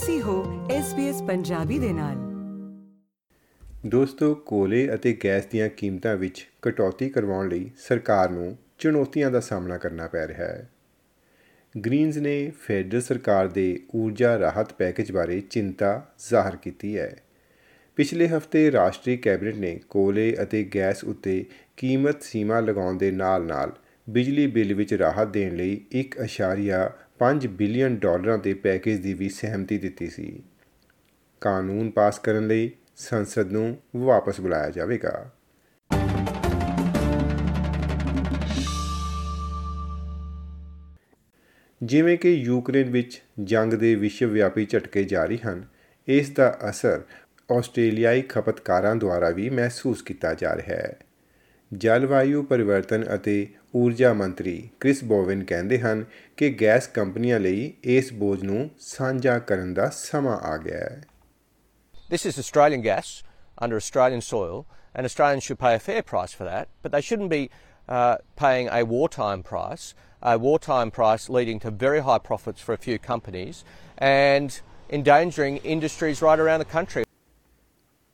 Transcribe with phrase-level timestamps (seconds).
[0.00, 2.14] ਤੁਸੀਂ ਹੋ SBS ਪੰਜਾਬੀ ਦੇ ਨਾਲ।
[3.86, 9.78] ਦੋਸਤੋ, ਕੋਲੇ ਅਤੇ ਗੈਸ ਦੀਆਂ ਕੀਮਤਾਂ ਵਿੱਚ ਕਟੌਤੀ ਕਰਵਾਉਣ ਲਈ ਸਰਕਾਰ ਨੂੰ ਚੁਣੌਤੀਆਂ ਦਾ ਸਾਹਮਣਾ
[9.78, 10.70] ਕਰਨਾ ਪੈ ਰਿਹਾ ਹੈ।
[11.86, 17.16] ਗ੍ਰੀਨਜ਼ ਨੇ ਫੈਡਰਲ ਸਰਕਾਰ ਦੇ ਊਰਜਾ ਰਾਹਤ ਪੈਕੇਜ ਬਾਰੇ ਚਿੰਤਾ ਜ਼ਾਹਰ ਕੀਤੀ ਹੈ।
[17.96, 21.44] ਪਿਛਲੇ ਹਫ਼ਤੇ ਰਾਸ਼ਟਰੀ ਕੈਬਨਿਟ ਨੇ ਕੋਲੇ ਅਤੇ ਗੈਸ ਉੱਤੇ
[21.76, 23.72] ਕੀਮਤ ਸੀਮਾ ਲਗਾਉਣ ਦੇ ਨਾਲ-ਨਾਲ
[24.10, 26.92] ਬਿਜਲੀ ਬਿੱਲ ਵਿੱਚ ਰਾਹਤ ਦੇਣ ਲਈ 1.5
[27.46, 30.42] ਬਿਲੀਅਨ ਡਾਲਰਾਂ ਦੇ ਪੈਕੇਜ ਦੀ ਵੀ ਸਹਿਮਤੀ ਦਿੱਤੀ ਸੀ।
[31.40, 35.30] ਕਾਨੂੰਨ ਪਾਸ ਕਰਨ ਲਈ ਸੰਸਦ ਨੂੰ ਵਾਪਸ ਬੁਲਾਇਆ ਜਾਵੇਗਾ।
[41.82, 45.64] ਜਿਵੇਂ ਕਿ ਯੂਕਰੇਨ ਵਿੱਚ ਜੰਗ ਦੇ ਵਿਸ਼ਵ ਵਿਆਪੀ ਝਟਕੇ ਜਾਰੀ ਹਨ,
[46.08, 47.02] ਇਸ ਦਾ ਅਸਰ
[47.52, 50.96] ਆਸਟ੍ਰੇਲੀਆਈ ਖਪਤਕਾਰਾਂ ਦੁਆਰਾ ਵੀ ਮਹਿਸੂਸ ਕੀਤਾ ਜਾ ਰਿਹਾ ਹੈ।
[51.72, 56.04] ਜਲਵਾਯੂ ਪਰਿਵਰਤਨ ਅਤੇ ਊਰਜਾ ਮੰਤਰੀ ਕ੍ਰਿਸ ਬੋਵਨ ਕਹਿੰਦੇ ਹਨ
[56.36, 61.00] ਕਿ ਗੈਸ ਕੰਪਨੀਆਂ ਲਈ ਇਸ ਬੋਝ ਨੂੰ ਸਾਂਝਾ ਕਰਨ ਦਾ ਸਮਾਂ ਆ ਗਿਆ ਹੈ
[62.12, 63.08] This is Australian gas
[63.64, 64.56] under Australian soil,
[64.94, 67.42] and Australians should pay a fair price for that, but they shouldn't be
[67.88, 69.84] uh, paying a wartime price,
[70.22, 73.62] a wartime price leading to very high profits for a few companies
[73.98, 77.04] and endangering industries right around the country.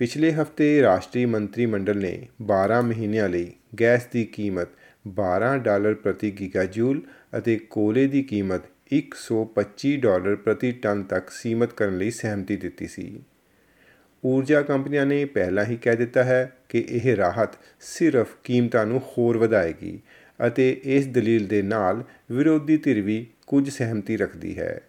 [0.00, 4.68] ਪਿਛਲੇ ਹਫ਼ਤੇ ਰਾਸ਼ਟਰੀ ਮੰਤਰੀ ਮੰਡਲ ਨੇ 12 ਮਹੀਨਿਆਂ ਲਈ gas ਦੀ ਕੀਮਤ
[5.18, 7.02] 12 dollar ਪ੍ਰਤੀ ਗੀਗਾਜੂਲ
[7.38, 13.20] ਅਤੇ ਕੋਲੇ ਦੀ ਕੀਮਤ 125 ਡਾਲਰ ਪ੍ਰਤੀ ਟਨ ਤੱਕ ਸੀਮਤ ਕਰਨ ਲਈ ਸਹਿਮਤੀ ਦਿੱਤੀ ਸੀ।
[14.24, 19.38] ਊਰਜਾ ਕੰਪਨੀਆਂ ਨੇ ਪਹਿਲਾਂ ਹੀ ਕਹਿ ਦਿੱਤਾ ਹੈ ਕਿ ਇਹ ਰਾਹਤ ਸਿਰਫ ਕੀਮਤਾਂ ਨੂੰ ਹੋਰ
[19.38, 19.98] ਵਧਾਏਗੀ
[20.46, 24.80] ਅਤੇ ਇਸ ਦਲੀਲ ਦੇ ਨਾਲ ਵਿਰੋਧੀ ਧਿਰ ਵੀ ਕੁਝ ਸਹਿਮਤੀ ਰੱਖਦੀ ਹੈ।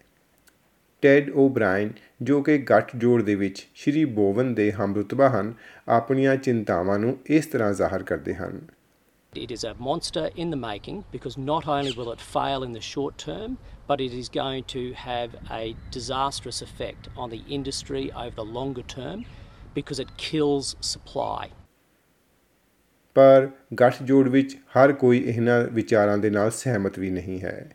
[1.02, 5.54] ਟੈਡ ਓਬਰਾਇਨ ਜੋ ਕਿ ਗੱਠ ਜੋੜ ਦੇ ਵਿੱਚ ਸ਼੍ਰੀ ਬੋਵਨ ਦੇ ਹਮਰੁਤਬਾ ਹਨ
[5.90, 8.62] ਆਪਣੀਆਂ ਚਿੰਤਾਵਾਂ ਨੂੰ ਇਸ ਤਰ੍ਹਾਂ ਜ਼ਾਹਰ ਕਰਦੇ ਹਨ
[9.34, 12.82] It is a monster in the making because not only will it fail in the
[12.82, 13.54] short term,
[13.90, 18.84] but it is going to have a disastrous effect on the industry over the longer
[18.96, 19.24] term
[19.76, 21.48] because it kills supply.
[23.16, 23.50] ਪਰ
[23.80, 27.70] ਗੱਠਜੋੜ ਵਿੱਚ ਹਰ ਕੋਈ ਇਹਨਾਂ ਵਿਚਾਰਾਂ ਦੇ ਨਾਲ ਸਹਿਮਤ ਵੀ ਨਹੀਂ ਹੈ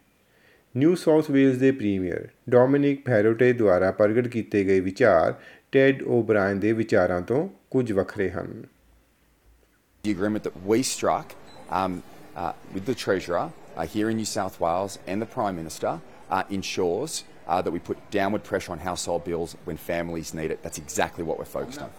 [0.77, 5.33] ਨਿਊ ਸਾਊਥ ਵੇਲਜ਼ ਦੇ ਪ੍ਰੀਮੀਅਰ ਡੋਮਿਨਿਕ ਫੈਰੋਟੇ ਦੁਆਰਾ ਪ੍ਰਗਟ ਕੀਤੇ ਗਏ ਵਿਚਾਰ
[5.71, 8.61] ਟੈਡ ਓਬਰਾਇਨ ਦੇ ਵਿਚਾਰਾਂ ਤੋਂ ਕੁਝ ਵੱਖਰੇ ਹਨ
[10.03, 11.33] The agreement that we struck
[11.79, 11.97] um,
[12.35, 13.43] uh, with the Treasurer
[13.75, 15.91] uh, here in New South Wales and the Prime Minister
[16.31, 20.63] uh, ensures uh, that we put downward pressure on household bills when families need it.
[20.63, 21.91] That's exactly what we're focused on.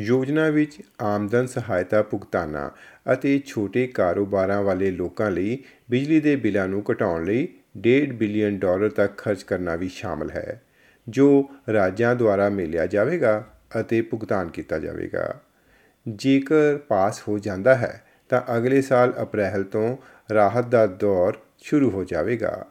[0.00, 2.70] ਯੋਜਨਾ ਵਿੱਚ ਆਮਦਨ ਸਹਾਇਤਾ ਭੁਗਤਾਨਾਂ
[3.12, 5.58] ਅਤੇ ਛੋਟੇ ਕਾਰੋਬਾਰਾਂ ਵਾਲੇ ਲੋਕਾਂ ਲਈ
[5.90, 10.60] ਬਿਜਲੀ ਦੇ ਬਿੱਲਾਂ ਨੂੰ ਘਟਾਉਣ ਲਈ 1.5 ਬਿਲੀਅਨ ਡਾਲਰ ਤੱਕ ਖਰਚ ਕਰਨਾ ਵੀ ਸ਼ਾਮਲ ਹੈ,
[11.08, 13.44] ਜੋ ਰਾਜਾਂ ਦੁਆਰਾ ਮਿਲਿਆ ਜਾਵੇਗਾ
[13.80, 15.40] ਅਤੇ ਭੁਗਤਾਨ ਕੀਤਾ ਜਾਵੇਗਾ।
[16.08, 19.96] ਜੇਕਰ ਪਾਸ ਹੋ ਜਾਂਦਾ ਹੈ, ਤਾਂ ਅਗਲੇ ਸਾਲ ਅਪ੍ਰੈਲ ਤੋਂ
[20.34, 22.66] ਰਾਹਤ ਦਾ ਦੌਰ ਸ਼ੁਰੂ ਹੋ ਜਾਵੇਗਾ।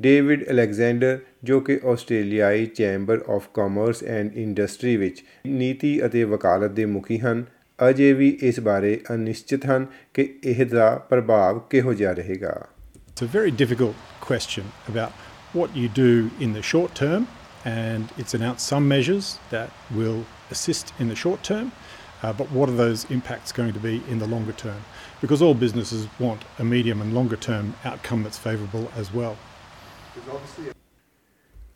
[0.00, 6.84] ਡੇਵਿਡ ਅਲੈਗਜ਼ੈਂਡਰ ਜੋ ਕਿ ਆਸਟ੍ਰੇਲੀਆਈ chamber of commerce and industry ਵਿੱਚ ਨੀਤੀ ਅਤੇ ਵਕਾਲਤ ਦੇ
[6.86, 7.44] ਮੁਖੀ ਹਨ
[7.88, 12.54] ਅਜੇ ਵੀ ਇਸ ਬਾਰੇ ਅਨਿਸ਼ਚਿਤ ਹਨ ਕਿ ਇਹ ਦਾ ਪ੍ਰਭਾਵ ਕਿਹੋ ਜਿਹਾ ਰਹੇਗਾ
[13.12, 13.94] It's a very difficult
[14.26, 15.10] question about
[15.54, 17.26] what you do in the short term,
[17.64, 21.70] and it's announced some measures that will assist in the short term,
[22.22, 24.80] uh, but what are those impacts going to be in the longer term?
[25.20, 29.36] Because all businesses want a medium and longer term outcome that's favourable as well.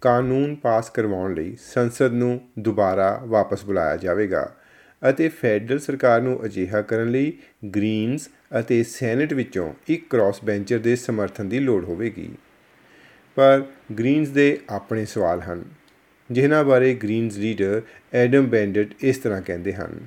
[0.03, 4.51] ਕਾਨੂੰਨ ਪਾਸ ਕਰਵਾਉਣ ਲਈ ਸੰਸਦ ਨੂੰ ਦੁਬਾਰਾ ਵਾਪਸ ਬੁਲਾਇਆ ਜਾਵੇਗਾ
[5.03, 7.33] ਅਤੇ ਫੈਡਰਲ ਸਰਕਾਰ ਨੂੰ ਅਜਿਹਾ ਕਰਨ ਲਈ
[7.77, 8.29] ਗ੍ਰੀਨਜ਼
[8.61, 12.29] ਅਤੇ ਸੈਨੇਟ ਵਿੱਚੋਂ ਇੱਕ ਕ੍ਰਾਸ ਬੈਂਚਰ ਦੇ ਸਮਰਥਨ ਦੀ ਲੋੜ ਹੋਵੇਗੀ
[13.37, 13.65] ਪਰ
[13.99, 15.65] ਗ੍ਰੀਨਜ਼ ਦੇ ਆਪਣੇ ਸਵਾਲ ਹਨ
[16.31, 17.83] ਜਿਨ੍ਹਾਂ ਬਾਰੇ ਗ੍ਰੀਨਜ਼ ਲੀਡਰ
[18.15, 20.07] ਐਡਮ ਬੈਂਡਟ ਇਸ ਤਰ੍ਹਾਂ ਕਹਿੰਦੇ ਹਨ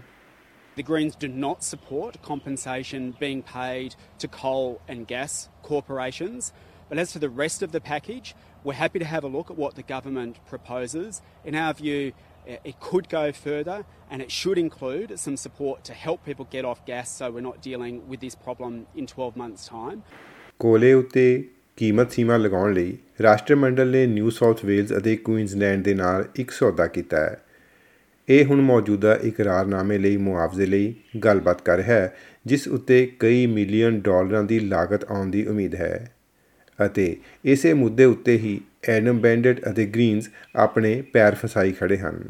[0.78, 5.34] The Greens do not support compensation being paid to coal and gas
[5.64, 6.54] corporations.
[6.90, 8.30] But as to the rest of the package,
[8.64, 11.22] we're happy to have a look at what the government proposes.
[11.46, 12.12] In our view,
[12.48, 16.66] eh, it could go further and it should include some support to help people get
[16.66, 20.02] off gas so we're not dealing with this problem in 12 months' time.
[20.60, 21.44] ਕੋਲੇ ਉੱਤੇ
[21.78, 26.88] ਕੀਮਤ ਸੀਮਾ ਲਗਾਉਣ ਲਈ ਰਾਸ਼ਟਰਮੰਡਲ ਨੇ New South Wales ਅਤੇ Queensland ਦੇ ਨਾਲ ਇੱਕ ਸੌਦਾ
[26.88, 27.40] ਕੀਤਾ ਹੈ
[28.28, 30.94] ਇਹ ਹੁਣ ਮੌਜੂਦਾ ਇਕਰਾਰਨਾਮੇ ਲਈ ਮੁਆਵਜ਼ੇ ਲਈ
[31.26, 36.12] ਗੱਲਬਾਤ ਕਰ ਰਿਹਾ ਹੈ ਜਿਸ ਉੱਤੇ ਕਈ ਮਿਲੀਅਨ ਡਾਲਰਾਂ ਦੀ ਲਾਗਤ ਆਉਣ ਦੀ ਉਮੀਦ ਹੈ
[36.86, 37.16] ਅਤੇ
[37.46, 38.60] ਇਸੇ ਮੁੱਦੇ ਉੱਤੇ ਹੀ
[38.90, 42.30] ਐਡਮ ਬੈਂਡਟ ਅਤੇ ਗ੍ਰੀਨਜ਼ ਆਪਣੇ ਪੈਰ ਫਸਾਈ ਖੜੇ ਹਨ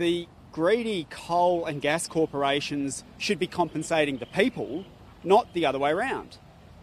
[0.00, 0.26] The
[0.56, 4.68] greedy coal and gas corporations should be compensating the people,
[5.24, 6.36] not the other way around.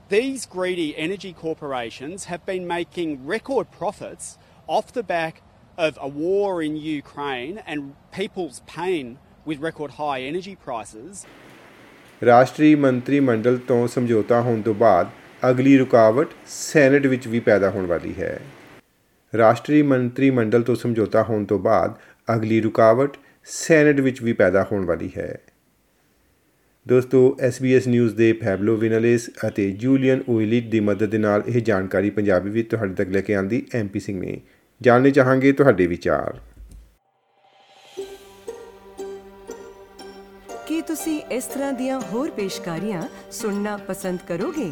[0.10, 4.28] These greedy energy corporations have been making record profits
[4.68, 5.42] off the back
[5.78, 11.26] of a war in Ukraine and people's pain with record high energy prices.
[12.26, 15.10] ਰਾਸ਼ਟਰੀ ਮੰਤਰੀ ਮੰਡਲ ਤੋਂ ਸਮਝੌਤਾ ਹੋਣ ਤੋਂ ਬਾਅਦ
[15.50, 18.40] ਅਗਲੀ ਰੁਕਾਵਟ senate ਵਿੱਚ ਵੀ ਪੈਦਾ ਹੋਣ ਵਾਲੀ ਹੈ।
[19.38, 21.96] ਰਾਸ਼ਟਰੀ ਮੰਤਰੀ ਮੰਡਲ ਤੋਂ ਸਮਝੌਤਾ ਹੋਣ ਤੋਂ ਬਾਅਦ
[22.36, 25.40] ਅਗਲੀ ਰੁਕਾਵਟ ਸੈਨੇਟ ਵਿੱਚ ਵੀ ਪੈਦਾ ਹੋਣ ਵਾਲੀ ਹੈ।
[26.88, 32.10] ਦੋਸਤੋ SBS ਨਿਊਜ਼ ਦੇ ਫੈਬਲੋ ਵਿਨਲੇਸ ਅਤੇ ਜੂਲੀਅਨ ਓਇਲਿਟ ਦੀ ਮਦਦ ਦੇ ਨਾਲ ਇਹ ਜਾਣਕਾਰੀ
[32.10, 34.42] ਪੰਜਾਬੀ ਵਿੱਚ ਤੁਹਾਡੇ ਤੱਕ ਲੈ ਕੇ ਆਂਦੀ ਐਮਪੀ ਸਿੰਘ ਨੇ।
[34.82, 36.40] ਜਾਣਨੇ ਚਾਹਾਂਗੇ ਤੁਹਾਡੇ ਵਿਚਾਰ।
[40.68, 44.72] ਕੀ ਤੁਸੀਂ ਇਸ ਤਰ੍ਹਾਂ ਦੀਆਂ ਹੋਰ ਪੇਸ਼ਕਾਰੀਆਂ ਸੁਣਨਾ ਪਸੰਦ ਕਰੋਗੇ?